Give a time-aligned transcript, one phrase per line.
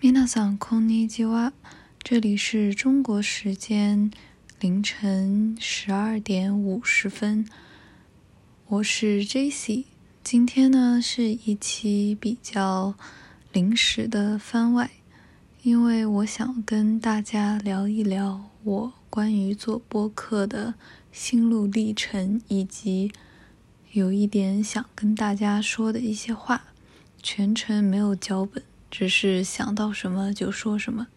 [0.00, 1.52] 皆さんこんにちは，
[2.02, 4.10] 这里是中国时间
[4.58, 7.46] 凌晨十二点五十分，
[8.66, 9.84] 我是 J.C。
[10.24, 12.94] 今天呢是一期比较
[13.52, 14.90] 临时的番外，
[15.62, 20.74] 因为我想跟大家聊一聊我关于做播客的
[21.12, 23.12] 心路历程，以及
[23.92, 26.64] 有一点想跟大家说的一些话。
[27.22, 28.62] 全程没有脚本。
[28.89, 31.07] 只是想到什么就说什么。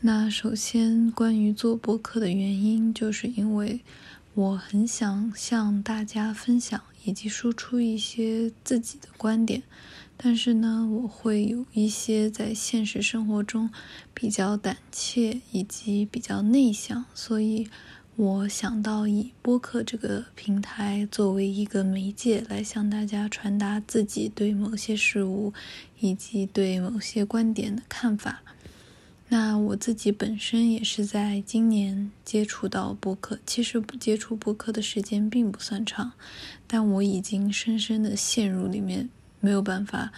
[0.00, 3.80] 那首先，关于做播客的原因，就是因为
[4.34, 9.62] 我很想向大家分享以及输出一些自己的观点，
[10.16, 13.70] 但是呢，我会有一些在现实生活中
[14.12, 17.68] 比较胆怯以及比较内向，所以。
[18.16, 25.54] 我想到以播客这个平台作为一个媒介，来向大家传达自己对某些事物
[25.98, 28.42] 以及对某些观点的看法。
[29.28, 36.12] 那我自己本身也是在今年接触到播客，其实接触播客的时间并不算长，
[36.66, 39.08] 但我已经深深的陷入里面，
[39.40, 40.12] 没有办法。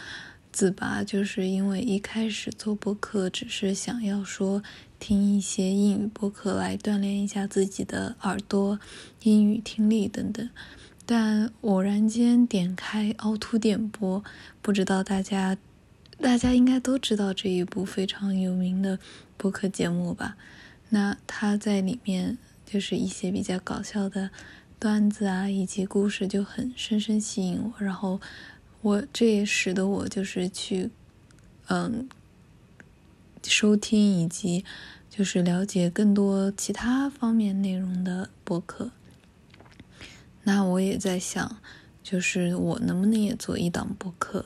[0.55, 4.62] 自拔，就是因为一开始做播客只是想要说
[5.00, 8.78] 听一些英语播客来锻炼一下自己的耳朵、
[9.24, 10.48] 英语听力等等。
[11.05, 14.22] 但偶然间点开凹凸电波，
[14.62, 15.58] 不知道大家
[16.20, 19.00] 大家应该都知道这一部非常有名的
[19.36, 20.36] 播客节目吧？
[20.91, 24.30] 那他在里面就是一些比较搞笑的
[24.78, 28.20] 段子啊，以及故事就很深深吸引我，然后。
[28.84, 30.90] 我这也使得我就是去，
[31.68, 32.06] 嗯，
[33.42, 34.62] 收听以及
[35.08, 38.90] 就是了解更多其他方面内容的播客。
[40.42, 41.62] 那我也在想，
[42.02, 44.44] 就是我能不能也做一档播客，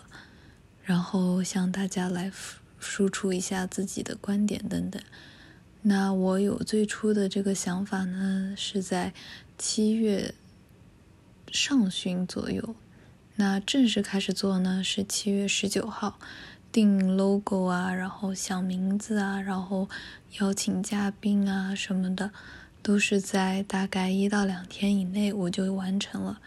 [0.84, 2.30] 然后向大家来
[2.78, 5.02] 输出一下自己的观点等等。
[5.82, 9.12] 那我有最初的这个想法呢，是在
[9.58, 10.32] 七月
[11.50, 12.76] 上旬左右。
[13.40, 16.18] 那正式开始做呢，是七月十九号，
[16.72, 19.88] 定 logo 啊，然后想名字啊，然后
[20.40, 22.32] 邀请嘉宾啊什么的，
[22.82, 26.40] 都是在大概一到两天以内我就完成了。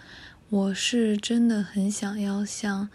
[0.49, 2.89] 我是真的很想要向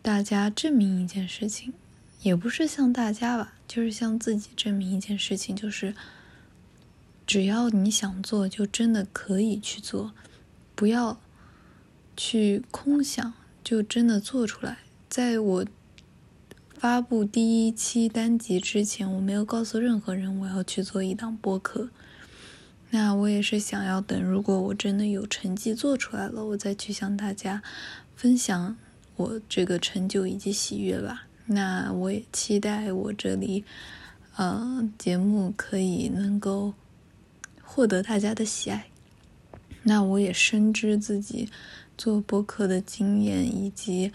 [0.00, 1.74] 大家证明一件事情，
[2.22, 5.92] 也不是向大家吧，就是向自己证明一件事情，就是
[7.26, 10.12] 只要你想做，就真的可以去做，
[10.76, 11.18] 不要。
[12.18, 14.78] 去空想，就真的做出来。
[15.08, 15.66] 在我
[16.76, 21.90] 发布第一期单集之前，我没有告诉任何人我要去做一档播客。
[22.90, 27.62] 那我也是想要等，如果我真的有成绩做出来了，我再去向大家
[28.16, 28.76] 分享
[29.14, 31.26] 我这个成就以及喜悦吧。
[31.46, 33.64] 那我也期待我这里，
[34.34, 36.74] 呃，节目可以能够
[37.62, 38.88] 获得大家的喜爱。
[39.84, 41.48] 那我也深知自己。
[41.98, 44.12] 做播客的经验以及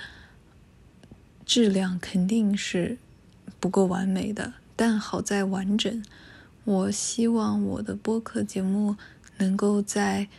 [1.46, 2.98] 质量肯定是
[3.60, 6.02] 不够完美的，但好在完整。
[6.64, 8.96] 我希望我的播客节目
[9.38, 10.30] 能够在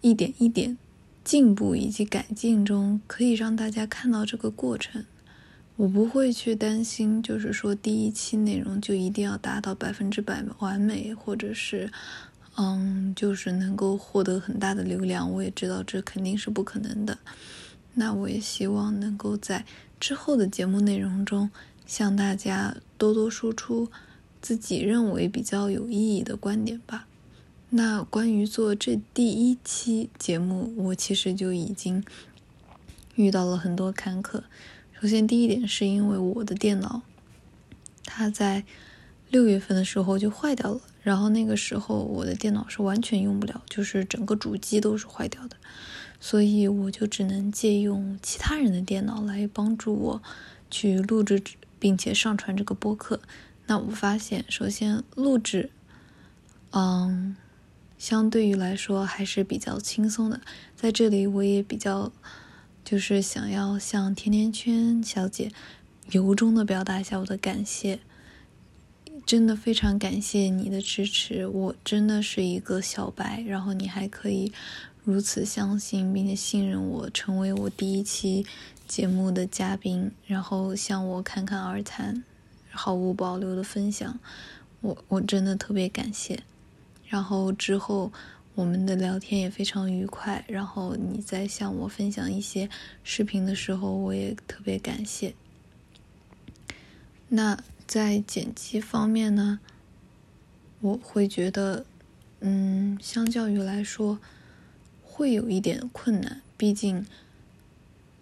[0.00, 0.78] 一点一点
[1.24, 5.04] 进步以及改进中，可以让大家看到这个过程。
[5.74, 11.90] 我不会去担心，就是说第一期内容就一定要达到百分之百完美，或者是。
[12.56, 17.18] 嗯，就是能够获得很大的流量，我也知道这肯定是不可能的。
[17.94, 19.64] 那我也希望能够在
[19.98, 21.50] 之后的节目内容中，
[21.86, 23.90] 向大家多多输出
[24.40, 27.06] 自己认为比较有意义的观点吧。
[27.70, 32.04] 那关于做这第一期节目，我其实就已经
[33.14, 34.42] 遇到了很多坎坷。
[35.00, 37.00] 首先，第一点是因为我的电脑，
[38.04, 38.64] 它在
[39.30, 40.80] 六月份的时候就坏掉了。
[41.02, 45.56] 然后那个时候我的电脑是完全用不了，就是整个主机都是坏掉的，
[46.20, 50.22] 所以我就只能借用其他人的电脑来帮助我
[50.70, 51.42] 去录制
[51.80, 53.20] 并且上传这个播客。
[53.66, 55.70] 那我发现，首先录制，
[56.70, 57.36] 嗯，
[57.98, 60.40] 相对于来说还是比较轻松的。
[60.76, 62.12] 在这里我也比较
[62.84, 65.50] 就是想要向甜甜圈小姐
[66.10, 67.98] 由衷的表达一下我的感谢。
[69.24, 74.52] 真的非常感谢你的支持，我真的是一个小白，然后你还可以
[75.04, 78.44] 如此相信并且信任我，成为我第一期
[78.86, 82.22] 节目的嘉宾，然后向我侃侃而谈，
[82.70, 84.18] 毫无保留的分享，
[84.80, 86.40] 我我真的特别感谢。
[87.08, 88.12] 然后之后
[88.54, 92.68] 我们的聊天也非常愉快，然后你在向我分享一些
[93.02, 95.34] 视频的时候，我也特别感谢。
[97.28, 97.58] 那
[97.92, 99.60] 在剪辑方面呢，
[100.80, 101.84] 我会觉得，
[102.40, 104.18] 嗯，相较于来说，
[105.04, 106.40] 会有一点困难。
[106.56, 107.04] 毕竟，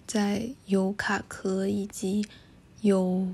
[0.08, 2.26] 在有卡壳以及
[2.80, 3.28] 有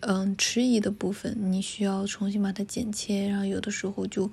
[0.00, 4.32] 嗯迟疑的部分，你需要重新把它剪切，然后有的时候就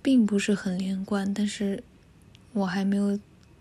[0.00, 1.34] 并不是很连贯。
[1.34, 1.84] 但是
[2.54, 3.20] 我还没有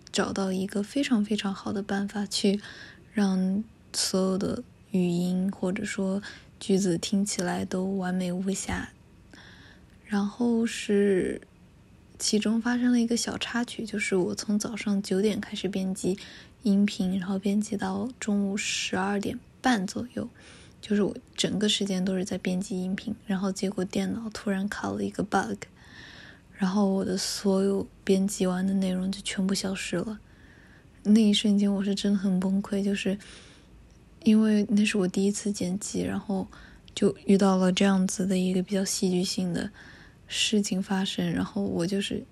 [0.09, 2.61] 找到一个非常非常好的办法去
[3.11, 3.61] 让
[3.91, 4.63] 所有的。
[4.91, 6.23] 语音或者说
[6.59, 8.89] 句子听起来都完美无瑕，
[10.05, 11.41] 然后是
[12.17, 16.17] 其中发生了一个小插曲，就是我从早上九点开始编辑
[16.63, 20.27] 音频，然后编辑到中午十二点半左右，
[20.81, 25.65] 就是我整个时间都是在编辑音频，然后结果电脑突然卡了一个 bug，
[26.53, 30.19] 然后我的所有编辑完的内容就全部消失了，
[31.03, 33.17] 那一瞬间我是真的很崩溃，就是。
[34.23, 36.47] 因为那是我第一次剪辑，然后
[36.93, 39.69] 就遇到了这样子的一个比较戏剧性的
[40.27, 42.23] 事情发生，然后我就是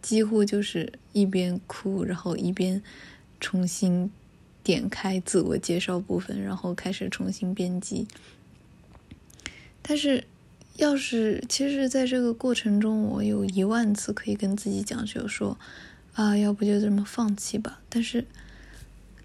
[0.00, 2.80] 几乎就是一边哭，然后一边
[3.40, 4.10] 重新
[4.62, 8.06] 点开自我介绍部分，然后开始重新编辑。
[9.82, 10.22] 但是，
[10.76, 15.58] 要是其实在这个过程中，我有一万次可以跟自己讲，就说
[16.12, 17.80] 啊，要不就这么放弃吧。
[17.88, 18.24] 但是。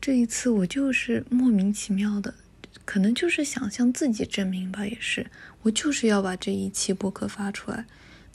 [0.06, 2.36] 这一次我就是莫名其妙的，
[2.86, 5.32] 可能就是想向自己证明吧，也是
[5.64, 7.88] 我就是要把这一期播客发出来，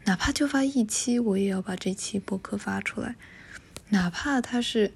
[0.04, 3.14] 哪怕就发一期，我也要把这期播客发出来，
[3.90, 4.90] 哪怕它是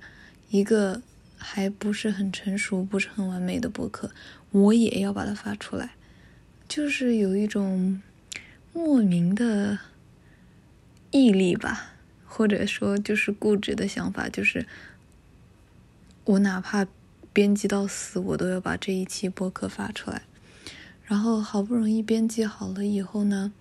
[0.49, 1.01] 一个
[1.37, 4.11] 还不是很成熟、不是很完美的播客，
[4.51, 5.91] 我也要把它发出来，
[6.67, 8.03] 就是有一种
[8.73, 9.79] 莫名的
[11.13, 11.93] 毅力吧，
[12.25, 14.67] 或者说就是固执的想法，就是。
[16.25, 16.87] 我哪怕
[17.33, 20.23] 编辑到死，我都要把这一期播客发出来。
[21.05, 23.53] 然后好不容易编辑好了以后呢，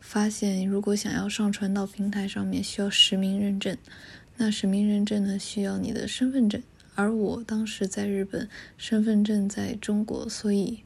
[0.00, 3.76] 发现如果想要上传到平台上面，需要实名认证。
[4.36, 6.60] 那实名认证呢，需要你的身份证。
[6.96, 10.82] 而我当时在日本，身份证在中国，所以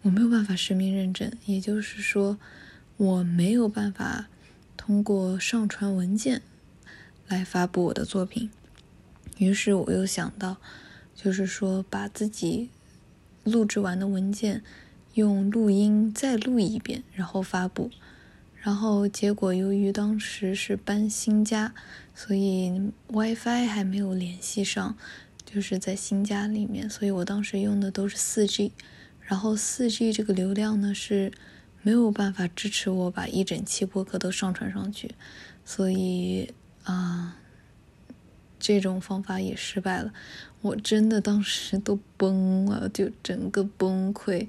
[0.00, 1.30] 我没有办法实名认证。
[1.44, 2.38] 也就是说，
[2.96, 4.28] 我没有办法
[4.74, 6.40] 通过上传文件
[7.28, 8.48] 来发布我的作品。
[9.38, 10.56] 于是我又想到，
[11.14, 12.70] 就是说把自己
[13.44, 14.62] 录制完的文件
[15.14, 17.90] 用录音再录一遍，然后发布。
[18.54, 21.74] 然后结果由于当时是搬新家，
[22.14, 24.96] 所以 WiFi 还没有联系上，
[25.44, 28.70] 就是在新家里面，所以我当时用的都是 4G。
[29.20, 31.30] 然后 4G 这个流量呢是
[31.82, 35.14] 没有办法支持我把一整期播客都上传上去，
[35.64, 36.52] 所以
[36.84, 37.36] 啊。
[38.66, 40.12] 这种方法也失败了，
[40.60, 44.48] 我真的当时都崩了，就整个崩溃，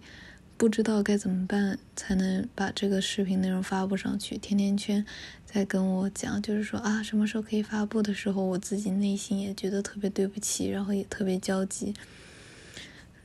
[0.58, 4.36] 不知道该怎么办才能把这个视频内容发布上去。
[4.36, 5.06] 甜甜圈
[5.46, 11.94] 在跟我讲，就是说啊，什么时候可以发布的时候，我自己内心也觉得特别对不起，然后也特别焦急。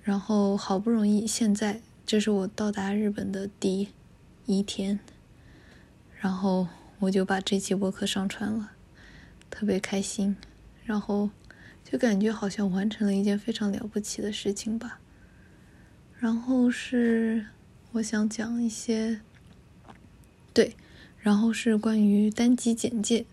[0.02, 3.88] 然后好不容易现在，这是我到达日本的第
[4.44, 5.00] 一天，
[6.20, 6.68] 然后
[6.98, 8.72] 我就把这期播客上传了，
[9.48, 10.36] 特别开心。
[10.84, 11.30] 然后
[11.84, 14.98] 就感觉好像完成了一件非常了不起的事情吧。
[16.18, 17.46] 然后是
[17.92, 19.20] 我想讲一些，
[20.52, 20.76] 对，
[21.18, 23.24] 然后是关于单集简介。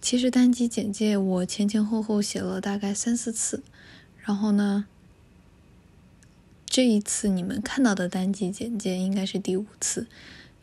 [0.00, 3.62] 其实单集简介我前前后后写了大概三四次，
[4.18, 4.86] 然后呢，
[6.66, 10.06] 这一次你们看到的单集简介应该是第五次，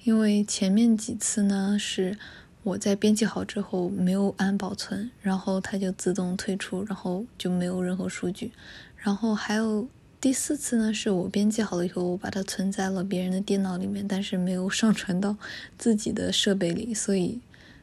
[0.04, 2.18] 因为前面几次呢是。
[2.65, 8.51] 我在编辑好之后没有按保存，然后它就自动退出，然后就没有任何数据。
[8.98, 9.88] 然后还有
[10.19, 15.38] 第四次呢，是我编辑好了以后，我把它存在了别人的电脑里面，但是没有上传到
[15.77, 17.39] 自己的设备里，所以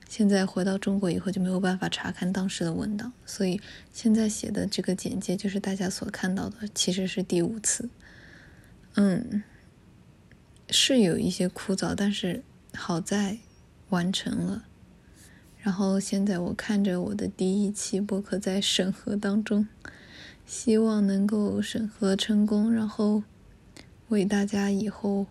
[0.09, 3.13] 现在回到中国以后就没有办法查看当时的文档。
[3.25, 3.61] 所以
[3.93, 7.89] 现在写的这个简介就是大家所看到的，其实是第五次。
[8.97, 9.45] 嗯，
[10.71, 12.43] 是有一些枯燥，但是
[12.75, 13.39] 好在
[13.91, 14.65] 完成了。
[15.63, 19.69] 然后现在我看着我的第一期播客在审核当中，
[20.45, 23.23] 希望能够审核成功，然后
[24.09, 25.27] 为大家以后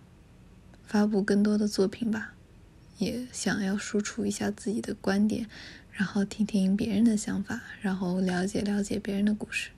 [0.86, 2.34] 发布更多的作品吧。
[2.98, 5.48] 也想要输出一下自己的观点，
[5.92, 9.72] 然后听听别人的想法，然后了解了解别人的故事，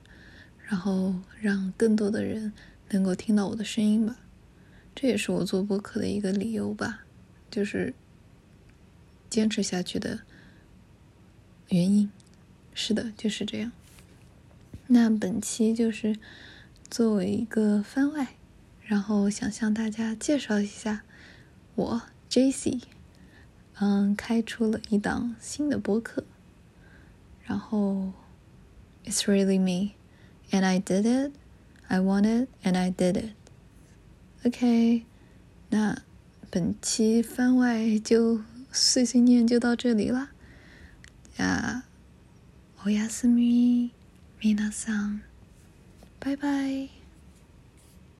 [0.62, 2.52] 然后让更多的人
[2.90, 4.16] 能够听到我的声音吧。
[4.94, 7.00] 这也是我做播客的一个理由吧，
[7.50, 7.92] 就是
[9.28, 10.20] 坚持下去的。
[11.68, 12.10] 原因，
[12.74, 13.72] 是的，就是这样。
[14.86, 16.18] 那本期就是
[16.90, 18.34] 作为一个番外，
[18.82, 21.02] 然后想向大家介绍一下，
[21.74, 22.80] 我 J.C.
[23.80, 26.24] 嗯，开出了一档新的播客，
[27.44, 28.12] 然后
[29.04, 29.92] It's really me,
[30.50, 31.32] and I did it,
[31.88, 33.32] I want it, and I did it.
[34.44, 35.04] OK，
[35.70, 36.02] 那
[36.50, 38.40] 本期番外就
[38.72, 40.10] 碎碎念就到这里
[41.36, 41.84] じゃあ
[42.86, 43.92] おやすみ
[44.40, 45.24] 皆さん。
[46.20, 47.03] バイバイ。